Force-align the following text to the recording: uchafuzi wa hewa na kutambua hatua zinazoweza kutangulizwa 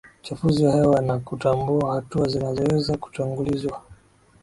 uchafuzi 0.23 0.65
wa 0.65 0.73
hewa 0.73 1.01
na 1.01 1.19
kutambua 1.19 1.95
hatua 1.95 2.27
zinazoweza 2.27 2.97
kutangulizwa 2.97 3.81